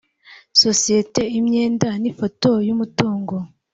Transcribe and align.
sosiyete 0.61 1.21
imyenda 1.37 1.89
n 2.01 2.03
ifoto 2.11 2.49
y 2.67 2.69
umutungo 2.75 3.35